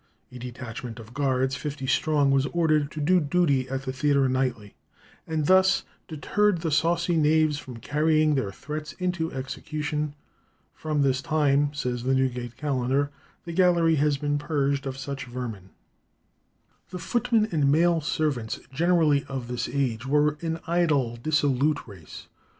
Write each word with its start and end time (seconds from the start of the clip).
A 0.31 0.39
detachment 0.39 0.97
of 0.99 1.05
the 1.05 1.11
guards, 1.11 1.55
fifty 1.55 1.85
strong, 1.85 2.31
was 2.31 2.47
ordered 2.47 2.89
to 2.89 2.99
do 2.99 3.19
duty 3.19 3.69
at 3.69 3.83
the 3.83 3.93
theatre 3.93 4.27
nightly, 4.27 4.73
and 5.27 5.45
"thus 5.45 5.83
deterred 6.07 6.61
the 6.61 6.71
saucy 6.71 7.15
knaves 7.15 7.59
from 7.59 7.77
carrying 7.77 8.33
their 8.33 8.51
threats 8.51 8.93
into 8.93 9.31
execution. 9.31 10.15
From 10.73 11.03
this 11.03 11.21
time," 11.21 11.71
says 11.75 12.01
the 12.01 12.15
"Newgate 12.15 12.57
Calendar," 12.57 13.11
"the 13.45 13.53
gallery 13.53 13.97
has 13.97 14.17
been 14.17 14.39
purged 14.39 14.87
of 14.87 14.97
such 14.97 15.25
vermin." 15.27 15.69
The 16.89 16.97
footmen 16.97 17.47
and 17.51 17.71
male 17.71 18.01
servants 18.01 18.59
generally 18.73 19.23
of 19.25 19.47
this 19.47 19.69
age 19.69 20.07
were 20.07 20.35
an 20.41 20.61
idle, 20.65 21.15
dissolute 21.17 21.85
race. 21.87 22.25